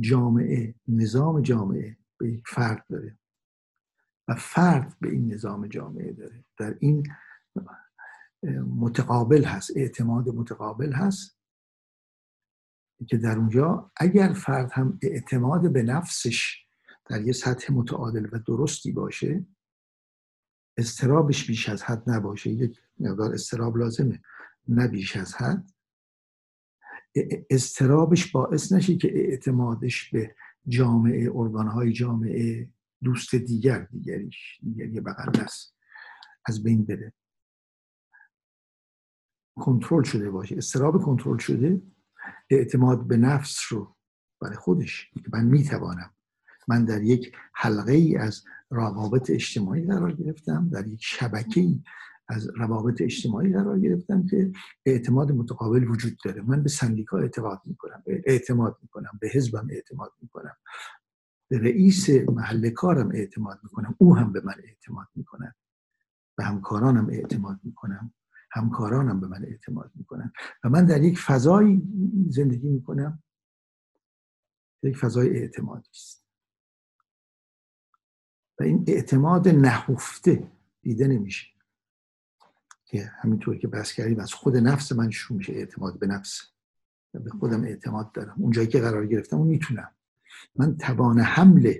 جامعه 0.00 0.74
نظام 0.88 1.40
جامعه 1.40 1.96
به 2.18 2.32
یک 2.32 2.44
فرد 2.46 2.86
داره 2.88 3.18
و 4.28 4.34
فرد 4.34 4.96
به 5.00 5.10
این 5.10 5.32
نظام 5.32 5.66
جامعه 5.66 6.12
داره. 6.12 6.44
در 6.58 6.76
این 6.80 7.06
متقابل 8.76 9.44
هست 9.44 9.76
اعتماد 9.76 10.28
متقابل 10.28 10.92
هست 10.92 11.38
که 13.08 13.16
در 13.16 13.38
اونجا 13.38 13.90
اگر 13.96 14.32
فرد 14.32 14.72
هم 14.72 14.98
اعتماد 15.02 15.72
به 15.72 15.82
نفسش 15.82 16.66
در 17.04 17.22
یه 17.22 17.32
سطح 17.32 17.72
متعادل 17.72 18.28
و 18.32 18.38
درستی 18.38 18.92
باشه 18.92 19.46
استرابش 20.76 21.46
بیش 21.46 21.68
از 21.68 21.82
حد 21.82 22.10
نباشه. 22.10 22.50
یک 22.50 22.80
مقدار 23.00 23.34
استراب 23.34 23.76
لازمه. 23.76 24.22
نه 24.68 24.88
بیش 24.88 25.16
از 25.16 25.34
حد. 25.34 25.72
استرابش 27.50 28.32
باعث 28.32 28.72
نشه 28.72 28.96
که 28.96 29.18
اعتمادش 29.18 30.10
به 30.10 30.34
جامعه 30.68 31.30
ارگانهای 31.34 31.92
جامعه 31.92 32.68
دوست 33.04 33.34
دیگر 33.34 33.78
دیگریش 33.78 34.60
دیگری 34.62 35.00
بغل 35.00 35.30
دست 35.32 35.76
از 36.46 36.62
بین 36.62 36.84
بره. 36.84 37.12
کنترل 39.58 40.02
شده 40.02 40.30
باشه. 40.30 40.56
استراب 40.56 41.02
کنترل 41.02 41.38
شده 41.38 41.82
اعتماد 42.50 43.06
به 43.06 43.16
نفس 43.16 43.72
رو 43.72 43.96
برای 44.40 44.56
خودش 44.56 45.10
من 45.32 45.44
می‌توانم. 45.44 46.14
من 46.68 46.84
در 46.84 47.02
یک 47.02 47.36
حلقه 47.54 47.92
ای 47.92 48.16
از 48.16 48.44
روابط 48.70 49.30
اجتماعی 49.30 49.86
قرار 49.86 50.12
گرفتم 50.12 50.68
در 50.68 50.86
یک 50.86 51.00
شبکه 51.02 51.60
از 52.28 52.50
روابط 52.56 53.02
اجتماعی 53.02 53.52
قرار 53.52 53.80
گرفتم 53.80 54.26
که 54.26 54.52
اعتماد 54.86 55.32
متقابل 55.32 55.84
وجود 55.84 56.18
داره. 56.24 56.42
من 56.42 56.62
به 56.62 56.68
سندیکا 56.68 57.18
اعتماد 57.18 57.60
می‌کنم 57.64 58.02
اعتماد 58.06 58.78
می‌کنم 58.82 59.18
به 59.20 59.28
حزبم 59.28 59.68
اعتماد 59.70 60.12
می‌کنم. 60.22 60.56
به 61.48 61.58
رئیس 61.58 62.10
محل 62.10 62.70
کارم 62.70 63.10
اعتماد 63.10 63.60
می‌کنم 63.62 63.94
او 63.98 64.16
هم 64.16 64.32
به 64.32 64.40
من 64.40 64.54
اعتماد 64.64 65.06
می‌کنن 65.14 65.54
به 66.36 66.44
همکارانم 66.44 67.08
اعتماد 67.10 67.60
می‌کنم 67.62 68.14
همکارانم 68.50 69.20
به 69.20 69.26
من 69.26 69.44
اعتماد 69.44 69.90
می‌کنن 69.94 70.32
و 70.64 70.68
من 70.68 70.84
در 70.84 71.02
یک 71.02 71.18
فضایی 71.18 71.82
زندگی 72.28 72.68
می‌کنم 72.68 73.22
یک 74.82 74.96
فضای 74.96 75.38
اعتمادی 75.38 75.90
است. 75.90 76.26
و 78.60 78.62
این 78.62 78.84
اعتماد 78.88 79.48
نهفته 79.48 80.52
دیده 80.82 81.06
نمیشه. 81.06 81.55
که 82.86 83.12
همینطور 83.20 83.56
که 83.56 83.68
بس 83.68 83.92
کردیم 83.92 84.20
از 84.20 84.34
خود 84.34 84.56
نفس 84.56 84.92
من 84.92 85.10
شروع 85.10 85.38
میشه 85.38 85.52
اعتماد 85.52 85.98
به 85.98 86.06
نفس. 86.06 86.42
به 87.12 87.30
خودم 87.30 87.64
اعتماد 87.64 88.12
دارم. 88.12 88.34
اونجایی 88.38 88.68
که 88.68 88.80
قرار 88.80 89.06
گرفتم 89.06 89.36
اون 89.36 89.46
می‌تونم. 89.46 89.90
من 90.56 90.76
توان 90.76 91.20
حمل 91.20 91.74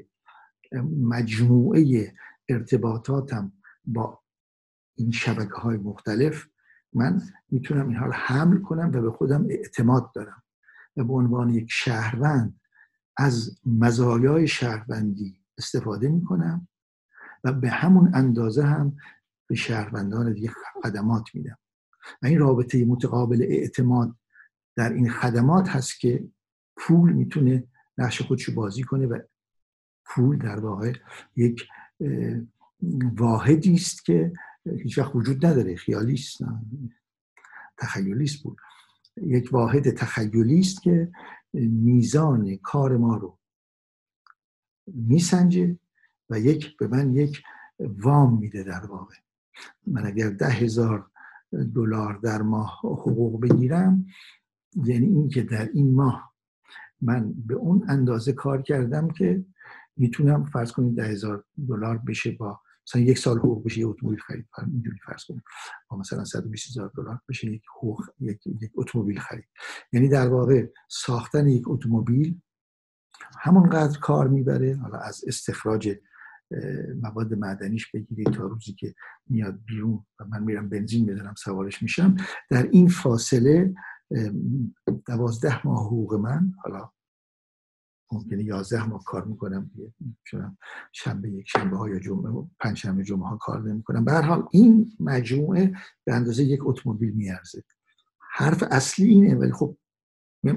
مجموعه 1.00 2.12
ارتباطاتم 2.48 3.52
با 3.84 4.22
این 4.94 5.10
شبکه 5.10 5.54
های 5.54 5.76
مختلف 5.76 6.48
من 6.92 7.22
می‌تونم 7.50 7.88
اینها 7.88 8.06
رو 8.06 8.12
حمل 8.12 8.60
کنم 8.60 8.90
و 8.94 9.02
به 9.02 9.10
خودم 9.10 9.46
اعتماد 9.50 10.12
دارم. 10.14 10.42
و 10.96 11.04
به 11.04 11.12
عنوان 11.12 11.50
یک 11.50 11.66
شهروند 11.70 12.60
از 13.16 13.60
مزایای 13.66 14.48
شهروندی 14.48 15.40
استفاده 15.58 16.08
می‌کنم 16.08 16.68
و 17.44 17.52
به 17.52 17.70
همون 17.70 18.10
اندازه 18.14 18.64
هم 18.64 18.96
به 19.46 19.54
شهروندان 19.54 20.32
دیگه 20.32 20.50
خدمات 20.82 21.24
میدم. 21.34 21.58
و 22.22 22.26
این 22.26 22.38
رابطه 22.38 22.84
متقابل 22.84 23.42
اعتماد 23.42 24.16
در 24.76 24.92
این 24.92 25.10
خدمات 25.10 25.68
هست 25.68 26.00
که 26.00 26.28
پول 26.76 27.12
می‌تونه 27.12 27.64
نقش 27.98 28.22
خودشو 28.22 28.54
بازی 28.54 28.82
کنه 28.82 29.06
و 29.06 29.18
پول 30.04 30.38
در 30.38 30.60
واقع 30.60 30.92
یک 31.36 31.68
واحدی 33.16 33.74
است 33.74 34.04
که 34.04 34.32
هیچ 34.82 34.98
وقت 34.98 35.16
وجود 35.16 35.46
نداره 35.46 35.76
خیالی 35.76 36.14
است 36.14 36.38
تخیلی 37.78 38.24
است 38.24 38.42
بود 38.42 38.58
یک 39.16 39.52
واحد 39.52 39.90
تخیلی 39.90 40.60
است 40.60 40.82
که 40.82 41.12
میزان 41.54 42.56
کار 42.56 42.96
ما 42.96 43.16
رو 43.16 43.38
میسنجه 44.86 45.78
و 46.30 46.40
یک 46.40 46.76
به 46.76 46.86
من 46.86 47.12
یک 47.14 47.42
وام 47.80 48.38
میده 48.38 48.62
در 48.62 48.86
واقع. 48.86 49.14
من 49.86 50.06
اگر 50.06 50.30
ده 50.30 50.48
هزار 50.48 51.10
دلار 51.74 52.18
در 52.22 52.42
ماه 52.42 52.78
حقوق 52.82 53.40
بگیرم 53.40 54.06
یعنی 54.84 55.06
اینکه 55.06 55.42
در 55.42 55.68
این 55.74 55.94
ماه 55.94 56.34
من 57.00 57.32
به 57.46 57.54
اون 57.54 57.84
اندازه 57.88 58.32
کار 58.32 58.62
کردم 58.62 59.08
که 59.08 59.44
می‌تونم 59.96 60.44
فرض 60.44 60.72
کنید 60.72 60.96
ده 60.96 61.04
هزار 61.04 61.44
دلار 61.68 61.98
بشه 61.98 62.30
با 62.30 62.60
مثلا 62.88 63.02
یک 63.02 63.18
سال 63.18 63.38
حقوق 63.38 63.64
بشه 63.64 63.80
یه 63.80 63.86
اتومبیل 63.86 64.20
خرید 64.20 64.46
اینجوری 64.66 64.98
فرض 65.06 65.24
کنیم 65.24 65.42
با 65.88 65.96
مثلا 65.96 66.24
120 66.24 66.68
هزار 66.68 66.92
دلار 66.96 67.20
بشه 67.28 67.50
یک 67.50 67.62
حقوق 67.76 68.02
یک, 68.20 68.46
یک 68.46 68.70
اتومبیل 68.74 69.20
خرید. 69.20 69.48
یعنی 69.92 70.08
در 70.08 70.28
واقع 70.28 70.66
ساختن 70.88 71.48
یک 71.48 71.68
اتومبیل 71.68 72.40
همونقدر 73.40 73.98
کار 73.98 74.28
می‌بره 74.28 74.76
حالا 74.76 74.98
از 74.98 75.24
استخراج 75.26 75.96
مواد 77.02 77.34
معدنیش 77.34 77.90
بگیرید 77.90 78.30
تا 78.30 78.46
روزی 78.46 78.72
که 78.72 78.94
میاد 79.26 79.60
بیرون 79.66 80.06
و 80.20 80.24
من 80.24 80.42
میرم 80.42 80.68
بنزین 80.68 81.06
بزنم 81.06 81.34
سوارش 81.34 81.82
میشم. 81.82 82.16
در 82.50 82.68
این 82.70 82.88
فاصله 82.88 83.74
دوازده 85.06 85.66
ماه 85.66 85.86
حقوق 85.86 86.14
من 86.14 86.52
حالا 86.64 86.90
ممکنه 88.12 88.44
یازده 88.44 88.88
ماه 88.88 89.04
کار 89.04 89.24
می‌کنم 89.24 89.70
شنبه 90.92 91.30
یک 91.30 91.48
شنبه 91.48 91.76
ها 91.76 91.88
یا 91.88 91.98
جمعه 91.98 92.48
پنج 92.60 92.76
شنبه 92.76 93.04
جمعه 93.04 93.28
ها 93.28 93.36
کار 93.36 93.62
نمی‌کنم. 93.62 94.04
به 94.04 94.12
هر 94.12 94.22
حال 94.22 94.48
این 94.50 94.96
مجموعه 95.00 95.72
به 96.04 96.14
اندازه 96.14 96.44
یک 96.44 96.60
اتومبیل 96.62 97.10
میارزه. 97.10 97.62
حرف 98.32 98.64
اصلی 98.70 99.08
اینه 99.08 99.34
ولی 99.34 99.52
خب 99.52 99.76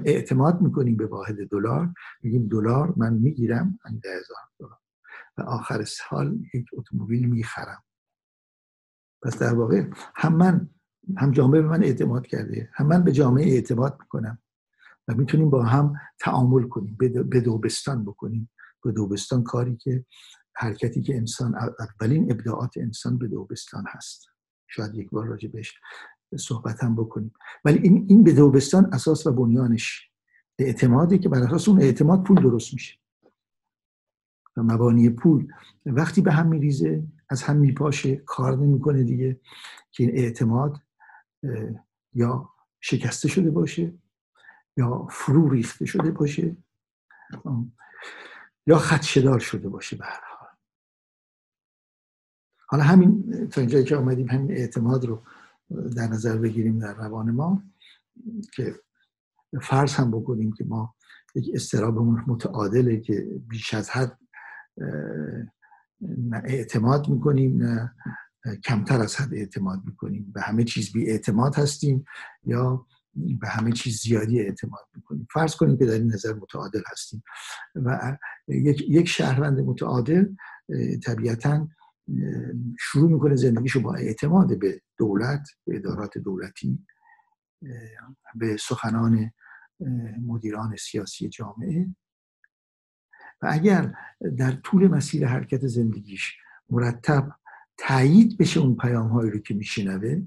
اعتماد 0.04 0.60
می‌کنیم 0.60 0.96
به 0.96 1.06
واحد 1.06 1.48
دلار. 1.48 1.94
میگیم 2.22 2.48
دلار 2.48 2.94
من 2.96 3.14
می‌گیرم. 3.14 3.78
ده 4.02 4.10
هزار 4.10 4.36
دلار. 4.58 4.79
آخر 5.42 5.84
سال 5.84 6.38
یک 6.54 6.66
اتومبیل 6.72 7.28
می‌خرم. 7.28 7.82
پس 9.22 9.38
در 9.38 9.54
واقع 9.54 9.84
هم 10.16 10.36
من 10.36 10.70
هم 11.16 11.30
جامعه 11.30 11.62
به 11.62 11.68
من 11.68 11.82
اعتماد 11.82 12.26
کرده 12.26 12.70
هم 12.74 12.86
من 12.86 13.04
به 13.04 13.12
جامعه 13.12 13.46
اعتماد 13.46 13.96
می‌کنم 14.00 14.38
و 15.08 15.14
می‌تونیم 15.14 15.50
با 15.50 15.62
هم 15.62 15.94
تعامل 16.18 16.62
کنیم 16.62 16.96
به 17.30 17.40
دوبستان 17.40 18.04
بکنیم. 18.04 18.50
به 18.84 18.92
دوبستان 18.92 19.42
کاری 19.42 19.76
که 19.76 20.04
حرکتی 20.54 21.02
که 21.02 21.16
انسان 21.16 21.54
اولین 21.78 22.32
ابداعات 22.32 22.70
انسان 22.76 23.18
به 23.18 23.28
دوبستان 23.28 23.84
هست. 23.88 24.28
شاید 24.68 24.94
یک 24.94 25.10
بار 25.10 25.26
راجع 25.26 25.48
بهش 25.48 25.74
صحبت 26.38 26.84
هم 26.84 26.96
بکنیم. 26.96 27.32
ولی 27.64 27.78
این, 27.78 28.06
این 28.08 28.24
به 28.24 28.32
دوبستان 28.32 28.94
اساس 28.94 29.26
و 29.26 29.32
بنیانش 29.32 30.10
اعتمادی 30.58 31.18
که 31.18 31.28
بر 31.28 31.42
اساس 31.42 31.68
اون 31.68 31.82
اعتماد 31.82 32.22
پول 32.22 32.42
درست 32.42 32.74
میشه. 32.74 32.99
و 34.56 34.62
مبانی 34.62 35.10
پول. 35.10 35.52
وقتی 35.86 36.20
به 36.20 36.32
هم 36.32 36.46
میریزه 36.46 37.02
از 37.28 37.42
هم 37.42 37.56
میپاشه. 37.56 38.16
کار 38.16 38.56
نمی‌کنه 38.56 39.02
دیگه 39.02 39.40
که 39.90 40.04
این 40.04 40.12
اعتماد 40.16 40.80
یا 42.14 42.50
شکسته 42.80 43.28
شده 43.28 43.50
باشه 43.50 43.94
یا 44.76 45.06
فرو 45.10 45.48
ریخته 45.48 45.84
شده 45.86 46.10
باشه 46.10 46.56
یا 48.66 48.78
خدشدار 48.78 49.38
شده 49.38 49.68
باشه 49.68 49.96
به 49.96 50.04
هر 50.04 50.20
حال. 50.38 50.48
حالا 52.68 52.82
همین 52.82 53.48
تا 53.48 53.60
اینجایی 53.60 53.84
که 53.84 53.96
آمدیم 53.96 54.30
همین 54.30 54.50
اعتماد 54.50 55.04
رو 55.04 55.22
در 55.96 56.06
نظر 56.06 56.38
بگیریم 56.38 56.78
در 56.78 56.94
روان 56.94 57.30
ما 57.30 57.62
که 58.54 58.74
فرض 59.62 59.94
هم 59.94 60.10
بکنیم 60.10 60.52
که 60.52 60.64
ما 60.64 60.94
یک 61.34 61.50
استرابمون 61.54 62.24
متعادله 62.26 63.00
که 63.00 63.40
بیش 63.48 63.74
از 63.74 63.90
حد 63.90 64.18
نه 66.00 66.42
اعتماد 66.44 67.08
می‌کنیم 67.08 67.62
نه 67.62 67.94
کمتر 68.64 69.00
از 69.00 69.16
حد 69.16 69.34
اعتماد 69.34 69.80
می‌کنیم. 69.84 70.32
به 70.34 70.42
همه 70.42 70.64
چیز 70.64 70.92
بی 70.92 71.10
اعتماد 71.10 71.54
هستیم 71.54 72.04
یا 72.44 72.86
به 73.14 73.48
همه 73.48 73.72
چیز 73.72 74.00
زیادی 74.00 74.40
اعتماد 74.40 74.84
می‌کنیم. 74.94 75.26
فرض 75.32 75.56
کنیم 75.56 75.78
که 75.78 75.86
در 75.86 75.92
این 75.92 76.12
نظر 76.12 76.34
متعادل 76.34 76.82
هستیم. 76.92 77.22
و 77.74 78.16
یک, 78.48 79.08
شهروند 79.08 79.60
متعادل 79.60 80.26
طبیعتا 81.04 81.68
شروع 82.78 83.10
می‌کنه 83.10 83.36
زندگیشو 83.36 83.82
با 83.82 83.94
اعتماد 83.94 84.58
به 84.58 84.80
دولت 84.98 85.48
به 85.66 85.76
ادارات 85.76 86.18
دولتی 86.18 86.86
به 88.34 88.56
سخنان 88.56 89.32
مدیران 90.26 90.76
سیاسی 90.76 91.28
جامعه. 91.28 91.86
و 93.42 93.48
اگر 93.50 93.94
در 94.36 94.52
طول 94.52 94.88
مسیر 94.88 95.26
حرکت 95.26 95.66
زندگیش 95.66 96.36
مرتب 96.70 97.32
تایید 97.76 98.38
بشه 98.38 98.60
اون 98.60 98.76
پیام 98.76 99.08
هایی 99.08 99.30
رو 99.30 99.38
که 99.38 99.54
میشنوه 99.54 100.22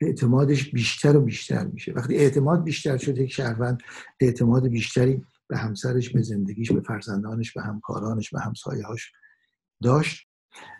اعتمادش 0.00 0.70
بیشتر 0.70 1.16
و 1.16 1.20
بیشتر 1.20 1.64
میشه. 1.64 1.92
وقتی 1.92 2.16
اعتماد 2.16 2.64
بیشتر 2.64 2.96
شده 2.96 3.22
یک 3.22 3.32
شهروند 3.32 3.82
اعتماد 4.20 4.68
بیشتری 4.68 5.24
به 5.48 5.58
همسرش 5.58 6.10
به 6.10 6.22
زندگیش 6.22 6.72
به 6.72 6.80
فرزندانش 6.80 7.52
به 7.52 7.62
همکارانش 7.62 8.30
به 8.30 8.40
همسایهاش 8.40 9.12
داشت. 9.82 10.28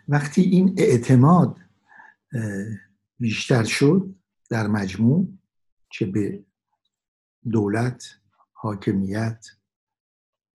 وقتی 0.07 0.41
این 0.41 0.75
اعتماد 0.77 1.57
بیشتر 3.19 3.63
شد 3.63 4.15
در 4.49 4.67
مجموع 4.67 5.27
چه 5.91 6.05
به 6.05 6.43
دولت 7.51 8.15
حاکمیت 8.53 9.45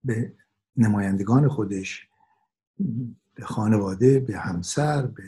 به 0.05 0.35
نمایندگان 0.77 1.47
خودش 1.47 2.07
به 3.33 3.45
خانواده 3.45 4.19
به 4.19 4.37
همسر 4.37 5.05
به 5.05 5.23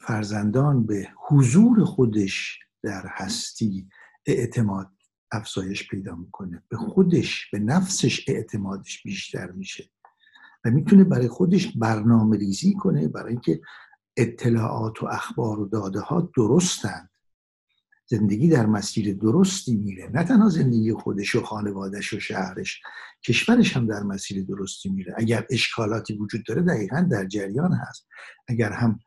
فرزندان 0.00 0.86
به 0.86 1.08
حضور 1.28 1.84
خودش 1.84 2.58
در 2.82 3.04
هستی 3.06 3.88
اعتماد 4.26 4.90
افزایش 5.32 5.88
پیدا 5.88 6.14
می‌کنه. 6.14 6.62
به 6.68 6.76
خودش 6.76 7.50
به 7.50 7.58
نفسش 7.58 8.24
اعتمادش 8.28 9.02
بیشتر 9.02 9.50
میشه. 9.50 9.90
و 10.64 10.70
می‌تونه 10.70 11.04
برای 11.04 11.28
خودش 11.28 11.76
برنامه 11.76 12.36
ریزی 12.36 12.74
کنه 12.74 13.08
برای 13.08 13.32
اینکه 13.32 13.60
اطلاعات 14.16 15.02
و 15.02 15.06
اخبار 15.06 15.60
و 15.60 15.68
داده 15.68 16.00
ها 16.00 16.30
درستند 16.36 17.10
زندگی 18.06 18.48
در 18.48 18.66
مسیر 18.66 19.14
درستی 19.14 19.76
میره. 19.76 20.10
نه 20.14 20.24
تنها 20.24 20.48
زندگی 20.48 20.92
خودش 20.92 21.34
و 21.34 21.42
خانوادش 21.42 22.12
و 22.12 22.20
شهرش 22.20 22.80
کشورش 23.26 23.76
هم 23.76 23.86
در 23.86 24.02
مسیر 24.02 24.44
درستی 24.44 24.88
میره. 24.88 25.14
اگر 25.16 25.46
اشکالاتی 25.50 26.14
وجود 26.14 26.44
داره 26.48 26.62
دقیقا 26.62 27.08
در 27.10 27.26
جریان 27.26 27.72
هست. 27.72 28.08
اگر 28.48 28.72
هم 28.72 29.00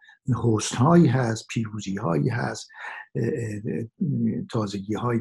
حسن 0.43 0.77
هایی 0.77 1.07
هست 1.07 1.47
پیروزی 1.47 1.95
هایی 1.95 2.29
هست 2.29 2.69
تازگی 4.51 4.93
های 4.93 5.19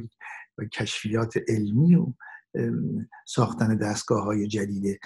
و 0.59 0.65
کشفیات 0.65 1.35
علمی 1.49 1.95
و 1.95 2.07
ساختن 3.27 3.77
دستگاه 3.77 4.25
های 4.25 4.47
جدید 4.47 5.01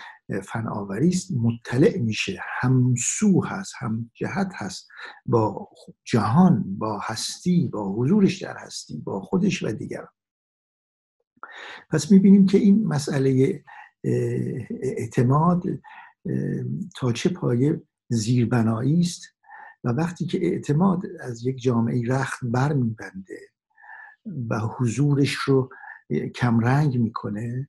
فناوری 0.45 1.09
است. 1.09 1.31
مطلع 1.31 1.99
میشه. 1.99 2.41
همسو 2.61 3.45
هست 3.45 3.73
هم 3.79 4.11
جهت 4.15 4.53
هست. 4.55 4.89
با 5.27 5.69
جهان 6.05 6.65
با 6.79 7.01
هستی 7.03 7.69
با 7.69 7.93
حضورش 7.93 8.43
در 8.43 8.57
هستی 8.59 8.99
با 8.99 9.21
خودش 9.21 9.63
و 9.63 9.73
دیگران. 9.73 10.09
پس 11.91 12.11
می‌بینیم 12.11 12.47
که 12.47 12.59
این 12.59 12.87
مسئله 12.87 13.63
اعتماد 14.81 15.63
تا 16.97 17.13
چه 17.13 17.29
پایه 17.29 17.83
زیربنایی 18.09 19.01
است 19.01 19.23
و 19.85 19.89
وقتی 19.89 20.27
که 20.27 20.47
اعتماد 20.47 21.03
از 21.21 21.47
یک 21.47 21.63
جامعه 21.63 22.03
رخت 22.07 22.41
بر 22.43 22.73
میبنده 22.73 23.39
و 24.51 24.59
حضورش 24.59 25.35
رو 25.35 25.69
کمرنگ 26.35 26.99
می‌کنه 26.99 27.69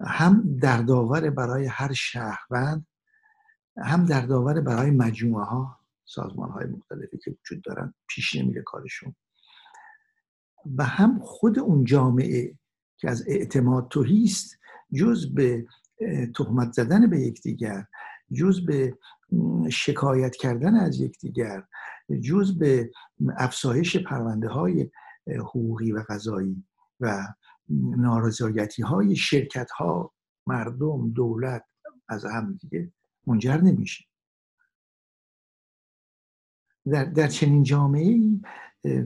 هم 0.00 0.58
دردآور 0.62 1.30
برای 1.30 1.66
هر 1.66 1.92
شهروند 1.92 2.86
هم 3.76 4.04
دردآور 4.04 4.60
برای 4.60 4.90
مجموعه 4.90 5.44
ها 5.44 5.78
سازمان 6.04 6.50
های 6.50 6.66
مختلفی 6.66 7.18
که 7.18 7.30
وجود 7.30 7.62
دارن 7.62 7.94
پیش 8.08 8.34
نمیره 8.34 8.62
کارشون. 8.62 9.14
و 10.76 10.84
هم 10.84 11.18
خود 11.22 11.58
اون 11.58 11.84
جامعه 11.84 12.58
که 12.96 13.10
از 13.10 13.24
اعتماد 13.28 13.88
توهیست 13.88 14.58
جز 14.94 15.34
به 15.34 15.66
تهمت 16.36 16.72
زدن 16.72 17.10
به 17.10 17.20
یکدیگر 17.20 17.86
جز 18.32 18.66
به 18.66 18.98
شکایت 19.70 20.36
کردن 20.36 20.74
از 20.74 21.00
یکدیگر 21.00 21.64
جز 22.20 22.58
به 22.58 22.90
افزایش 23.36 23.96
پرونده 23.96 24.48
های 24.48 24.90
حقوقی 25.26 25.92
و 25.92 26.04
قضایی 26.08 26.64
و 27.00 27.26
نارضایتی 27.68 28.82
های 28.82 29.16
شرکت 29.16 29.70
ها 29.70 30.12
مردم 30.46 31.10
دولت 31.10 31.64
از 32.08 32.24
هم 32.24 32.58
دیگه 32.60 32.92
منجر 33.26 33.56
نمیشه. 33.56 34.04
در, 36.86 37.04
در 37.04 37.28
چنین 37.28 37.62
جامعه 37.62 38.20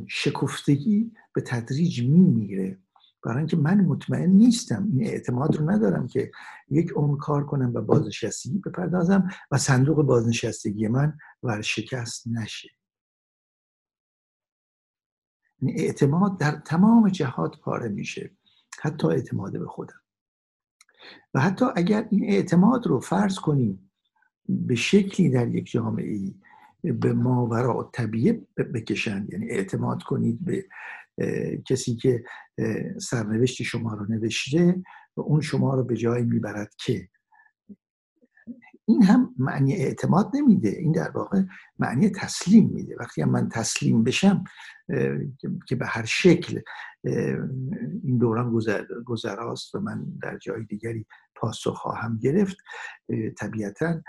شکفتگی 0.07 1.13
به 1.33 1.41
تدریج 1.41 2.03
میمیره. 2.03 2.79
برای 3.25 3.39
اینکه 3.39 3.57
من 3.57 3.81
مطمئن 3.81 4.31
نیستم 4.31 4.89
این 4.93 5.07
اعتماد 5.07 5.57
رو 5.57 5.71
ندارم 5.71 6.07
که 6.07 6.31
یک 6.69 6.91
عمر 6.91 7.19
کار 7.19 7.47
کنم 7.47 7.75
و 7.75 7.81
بازنشستگی 7.81 8.59
بپردازم 8.59 9.29
و 9.51 9.59
صندوق 9.59 10.03
بازنشستگی 10.03 10.89
من 10.89 11.19
ورشکست 11.43 12.29
نشه. 12.29 12.69
یعنی 15.63 15.81
اعتماد 15.81 16.39
در 16.39 16.51
تمام 16.51 17.09
جهات 17.09 17.61
پاره 17.61 17.89
میشه. 17.89 18.38
حتی 18.83 19.07
اعتماد 19.07 19.59
به 19.59 19.67
خودم. 19.67 20.01
و 21.35 21.41
حتی 21.41 21.65
اگر 21.77 22.09
این 22.11 22.25
اعتماد 22.25 22.87
رو 22.87 23.01
فرض 23.01 23.39
کنیم 23.39 23.91
به 24.49 24.75
شکلی 24.75 25.31
در 25.31 25.49
یک 25.49 25.71
جامعه 25.71 26.09
ای 26.09 26.35
به 26.93 27.13
ماورا 27.13 27.91
طبیعه 27.93 28.47
بکشند 28.75 29.33
یعنی 29.33 29.51
اعتماد 29.51 30.03
کنید 30.03 30.45
به 30.45 30.67
کسی 31.67 31.97
که 31.97 32.25
سرنوشت 33.01 33.63
شما 33.63 33.95
رو 33.95 34.07
نوشته 34.09 34.83
و 35.17 35.21
اون 35.21 35.41
شما 35.41 35.75
رو 35.75 35.85
به 35.85 35.97
جایی 35.97 36.25
می‌برد 36.25 36.75
که. 36.79 37.09
این 38.85 39.03
هم 39.03 39.35
معنی 39.39 39.75
اعتماد 39.75 40.31
نمیده 40.35 40.69
این 40.69 40.93
در 40.93 41.11
واقع 41.11 41.43
معنی 41.79 42.11
تسلیم 42.11 42.69
میده. 42.69 42.97
وقتی 43.01 43.25
من 43.25 43.49
تسلیم 43.49 44.05
بشم 44.05 44.45
که 45.69 45.77
به 45.77 45.87
هر 45.87 46.05
شکل 46.05 46.61
این 48.05 48.19
دوران 48.19 48.53
گذر، 48.53 48.85
گذراست 49.07 49.75
و 49.75 49.81
من 49.81 50.05
در 50.23 50.39
جای 50.39 50.65
دیگری 50.65 51.07
پاسخ 51.35 51.75
خواهم 51.75 52.19
گرفت. 52.19 52.57
طبیعتا 53.39 54.03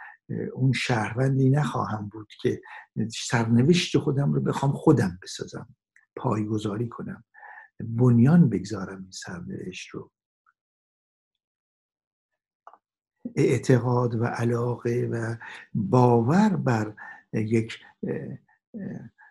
اون 0.54 0.72
شهروندی 0.74 1.50
نخواهم 1.50 2.10
بود 2.10 2.34
که 2.42 2.62
سرنوشت 3.14 3.98
خودم 3.98 4.34
رو 4.34 4.42
بخوام 4.42 4.72
خودم 4.72 5.20
بسازم 5.24 5.76
پایگذاری 6.16 6.90
کنم 6.90 7.24
بنیان 7.80 8.50
بگذارم 8.50 9.02
این 9.02 9.12
سرنوشت 9.12 9.90
رو. 9.90 10.12
اعتقاد 13.36 14.16
و 14.16 14.26
علاقه 14.26 15.10
و 15.12 15.36
باور 15.74 16.50
بر 16.56 16.96
یک 17.34 17.80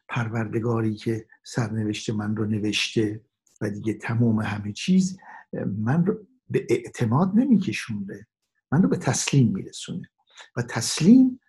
پروردگاری 0.09 0.95
که 0.95 1.27
سرنوشت 1.43 2.11
من 2.11 2.37
رو 2.37 2.45
نوشته 2.45 3.21
و 3.61 3.71
دیگه 3.71 3.95
تمام 3.95 4.41
همه 4.41 4.73
چیز 4.73 5.19
من 5.67 6.07
رو 6.07 6.27
به 6.51 6.67
اعتماد 6.71 7.33
نمیکشونده. 7.35 8.27
من 8.73 8.83
رو 8.83 8.89
به 8.89 8.97
تسلیم 8.97 9.53
میرسونه. 9.53 10.11
و 10.57 10.63
تسلیم 10.63 11.41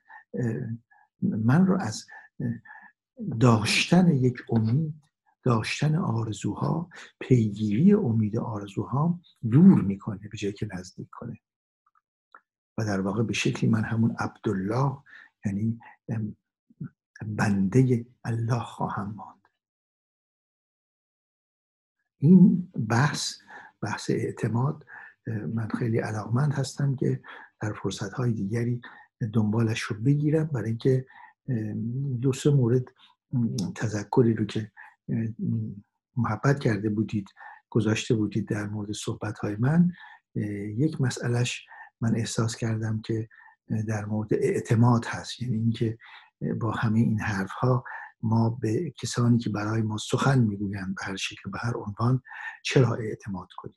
من 1.21 1.67
رو 1.67 1.81
از 1.81 2.05
داشتن 3.39 4.07
یک 4.07 4.37
امید 4.49 4.93
داشتن 5.43 5.95
آرزوها 5.95 6.89
پیگیری 7.19 7.93
امید 7.93 8.37
آرزوها 8.37 9.19
دور 9.51 9.81
می‌کنه 9.81 10.27
به 10.31 10.37
جای 10.37 10.53
که 10.53 10.67
نزدیک 10.73 11.07
کنه. 11.11 11.39
و 12.77 12.85
در 12.85 13.01
واقع 13.01 13.23
به 13.23 13.33
شکلی 13.33 13.69
من 13.69 13.83
همون 13.83 14.15
عبدالله 14.19 14.97
یعنی 15.45 15.79
بنده 17.25 18.05
الله 18.23 18.63
خواهم 18.63 19.13
ماند. 19.15 19.38
این 22.19 22.71
بحث 22.89 23.33
بحث 23.81 24.09
اعتماد 24.09 24.85
من 25.27 25.67
خیلی 25.67 25.99
علاقمند 25.99 26.53
هستم 26.53 26.95
که 26.95 27.21
در 27.61 27.73
فرصت 27.73 28.13
های 28.13 28.31
دیگری 28.31 28.81
دنبالش 29.33 29.81
رو 29.81 29.95
بگیرم 30.01 30.45
برای 30.45 30.69
اینکه 30.69 31.05
دو 32.21 32.33
سه 32.33 32.49
مورد 32.49 32.85
تذکری 33.75 34.33
رو 34.33 34.45
که 34.45 34.71
محبت 36.17 36.59
کرده 36.59 36.89
بودید 36.89 37.27
گذاشته 37.69 38.15
بودید 38.15 38.47
در 38.47 38.67
مورد 38.67 38.91
صحبت 38.91 39.39
های 39.39 39.55
من 39.55 39.91
یک 40.75 41.01
مسئلهش 41.01 41.65
من 42.01 42.15
احساس 42.15 42.55
کردم 42.55 43.01
که 43.01 43.29
در 43.87 44.05
مورد 44.05 44.33
اعتماد 44.33 45.05
هست. 45.05 45.41
یعنی 45.41 45.55
اینکه 45.55 45.97
با 46.59 46.71
همه 46.71 46.99
این 46.99 47.19
حرف 47.19 47.51
ها 47.51 47.83
ما 48.23 48.49
به 48.49 48.93
کسانی 49.01 49.37
که 49.37 49.49
برای 49.49 49.81
ما 49.81 49.97
سخن 49.97 50.39
می‌گویند 50.39 50.95
به 50.95 51.05
هر 51.05 51.15
شکل 51.15 51.51
به 51.51 51.59
هر 51.59 51.73
عنوان 51.77 52.21
چرا 52.63 52.95
اعتماد 52.95 53.47
کنیم؟ 53.57 53.75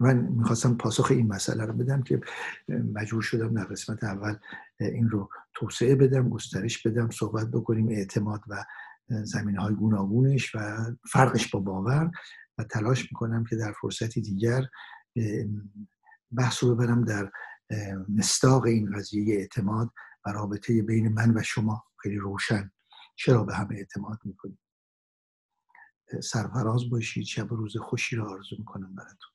من 0.00 0.16
می‌خواستم 0.16 0.76
پاسخ 0.76 1.10
این 1.10 1.26
مسئله 1.26 1.64
رو 1.64 1.72
بدم 1.72 2.02
که 2.02 2.20
مجبور 2.68 3.22
شدم 3.22 3.54
در 3.54 3.64
قسمت 3.64 4.04
اول 4.04 4.36
این 4.80 5.08
رو 5.08 5.30
توسعه 5.54 5.94
بدم 5.94 6.28
گسترش 6.28 6.86
بدم 6.86 7.10
صحبت 7.10 7.50
بکنیم 7.50 7.88
اعتماد 7.88 8.40
و 8.48 8.64
زمین 9.08 9.56
های 9.56 9.74
گوناگونش 9.74 10.54
و 10.54 10.58
فرقش 11.12 11.50
با 11.50 11.60
باور 11.60 12.10
و 12.58 12.64
تلاش 12.64 13.02
می‌کنم 13.02 13.44
که 13.44 13.56
در 13.56 13.72
فرصتی 13.80 14.20
دیگر 14.20 14.62
بحث 16.36 16.64
رو 16.64 16.74
ببرم 16.74 17.04
در 17.04 17.30
مستاق 18.08 18.64
این 18.64 18.92
قضیه 18.96 19.36
اعتماد 19.36 19.90
رابطه 20.32 20.82
بین 20.82 21.08
من 21.08 21.36
و 21.36 21.42
شما 21.42 21.84
خیلی 21.96 22.16
روشن. 22.16 22.72
چرا 23.16 23.44
به 23.44 23.54
همه 23.54 23.76
اعتماد 23.76 24.18
می‌کنیم 24.24 24.58
سرفراز 26.22 26.90
باشید 26.90 27.24
شب 27.24 27.52
روز 27.52 27.76
خوشی 27.76 28.16
رو 28.16 28.30
آرزو 28.30 28.56
می‌کنم 28.58 28.94
براتون. 28.94 29.29